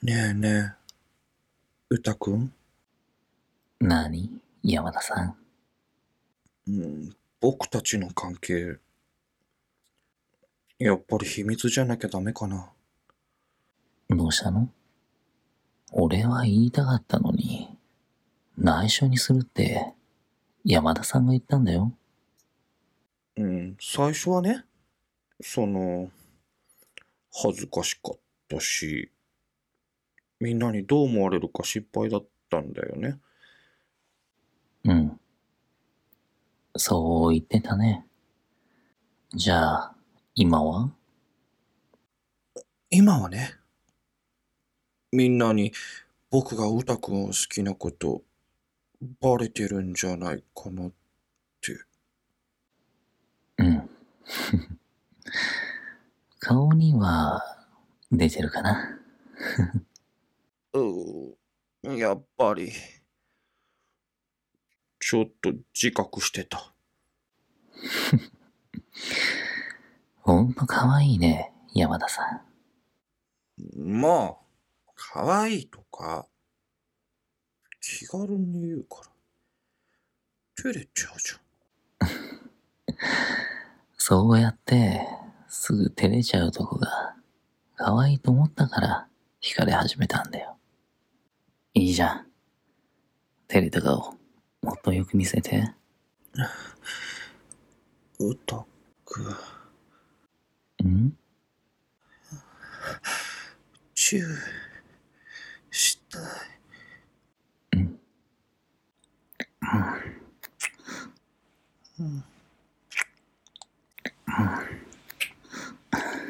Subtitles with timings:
[0.00, 0.72] ねえねえ、
[1.90, 2.52] うたくん、
[3.80, 4.30] なに
[4.62, 5.36] 山田さん。
[6.68, 8.78] うん、僕たちの関係、
[10.78, 12.70] やっぱり秘密じゃなきゃダメかな。
[14.08, 14.68] どうしたの？
[15.90, 17.68] 俺は言いたかったのに、
[18.56, 19.94] 内緒にするって。
[20.64, 21.92] 山田さんが言ったんだよ。
[23.36, 24.64] うん、最初はね、
[25.40, 26.10] その、
[27.32, 28.18] 恥ずかしかっ
[28.48, 29.10] たし、
[30.40, 33.20] みんなにどう思われるか心配だったんだよね。
[34.84, 35.20] うん。
[36.78, 38.06] そう言ってたね。
[39.34, 39.94] じゃあ、
[40.34, 40.90] 今は？
[42.90, 43.54] 今はね、
[45.12, 45.72] みんなに
[46.30, 48.22] 僕がうたくんを好きなこと
[49.20, 50.92] バレてるんじゃないかなっ
[51.62, 51.78] て。
[53.58, 53.90] うん。
[56.40, 57.42] 顔には
[58.12, 58.98] 出てるかな。
[60.72, 62.72] うーやっぱり、
[65.00, 66.74] ちょっと自覚してた。
[70.20, 72.42] ほんと可愛いね、山田さん。
[73.76, 74.36] まあ、
[74.94, 76.26] 可愛いとか、
[77.80, 79.10] 気軽に言うから、
[80.56, 81.34] 照れちゃうじ
[83.96, 85.08] そうやって、
[85.48, 87.16] すぐ照れちゃうとこが、
[87.76, 89.08] 可愛いと思ったから、
[89.40, 90.57] 惹かれ始めたんだよ。
[91.78, 92.26] いいじゃん。
[93.46, 94.16] 照れた顔、
[94.62, 95.62] もっとよく見せて。
[98.18, 98.66] うた
[99.04, 99.36] く、
[100.84, 101.16] ん？
[103.94, 104.24] チュー
[105.70, 106.22] したい。
[107.74, 108.00] うん。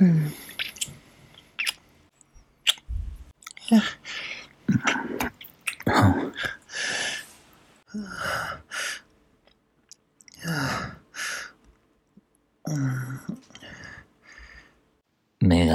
[0.00, 0.32] うん。
[3.70, 3.78] 目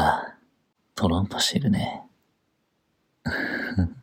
[0.03, 0.35] が、
[0.95, 2.03] トロンとしてるね。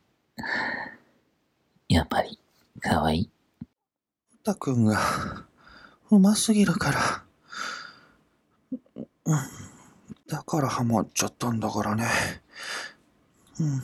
[1.88, 2.38] やっぱり、
[2.80, 3.24] 可愛い。
[3.24, 3.28] う
[4.44, 4.98] たくんが、
[6.10, 7.24] うますぎるから。
[9.26, 9.38] うん。
[10.26, 12.06] だからハマっちゃったんだからね。
[13.60, 13.82] うん。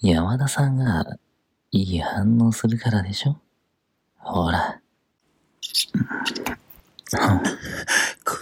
[0.00, 1.04] 山田さんが、
[1.70, 3.40] いい反応するからでしょ？
[4.18, 4.80] ほら。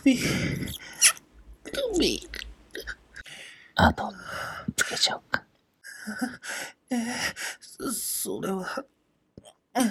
[0.03, 0.25] 首、首。
[3.75, 4.11] あと、
[4.75, 5.45] つけちゃおうか。
[6.91, 7.05] えー、
[7.61, 8.83] そそれは、
[9.75, 9.83] ダ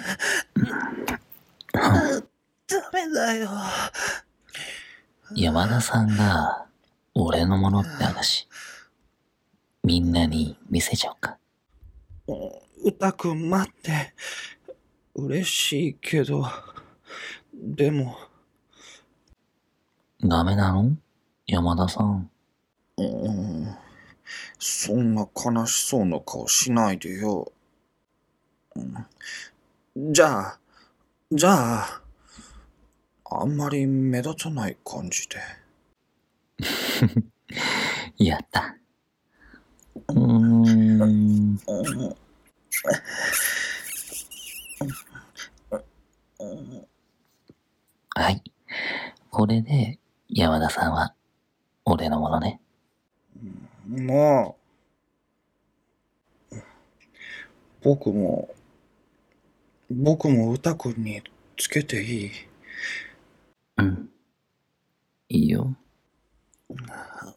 [2.92, 3.50] メだよ。
[5.36, 6.66] 山田さんが、
[7.14, 8.48] 俺のものって話、
[9.84, 11.38] みんなに見せちゃおうか。
[12.84, 14.12] うたくん待って。
[15.14, 16.44] 嬉しいけど、
[17.54, 18.29] でも、
[20.30, 20.96] ダメなの？
[21.48, 22.30] 山田さん。
[22.98, 23.76] うん、
[24.60, 27.50] そんな悲しそうな顔しないでよ。
[28.76, 30.60] うんじゃあ、
[31.32, 32.02] じゃあ、
[33.24, 35.40] あんまり目立たない感じで。
[38.24, 38.76] やった。
[40.10, 41.58] うーん
[48.14, 48.44] はい。
[49.30, 49.99] これで、
[50.32, 51.14] 山田さんは、
[51.84, 52.60] 俺のものね。
[53.88, 54.54] まあ、
[57.82, 58.54] 僕も、
[59.90, 61.22] 僕も歌くんに
[61.56, 62.30] つけていい？
[63.78, 64.10] うん。
[65.28, 65.74] いいよ。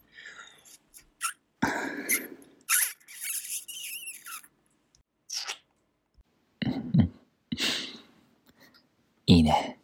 [9.25, 9.79] いいね。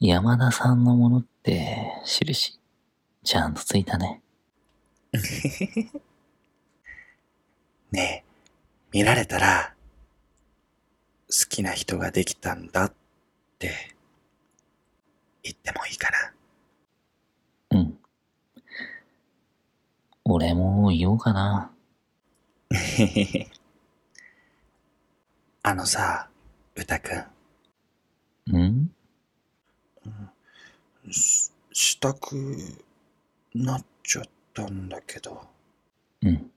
[0.00, 2.58] 山田さんのものって印、
[3.24, 4.22] ちゃんとついたね。
[7.92, 8.30] ねえ、
[8.92, 9.74] 見られたら、
[11.28, 12.94] 好きな人ができたんだっ
[13.58, 13.94] て、
[15.42, 16.10] 言ってもいいか
[17.70, 17.78] な。
[17.78, 17.98] うん。
[20.24, 21.72] 俺も言おうかな。
[25.62, 26.28] あのさ、
[26.74, 27.24] 歌くん、
[28.52, 28.92] うん
[31.10, 31.51] し
[32.02, 32.34] したく
[33.54, 35.40] なっちゃったんだけど。
[36.22, 36.50] うん。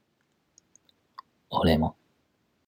[1.52, 1.96] 俺も。